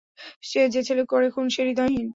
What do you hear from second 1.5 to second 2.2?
সে হৃদয়হীন।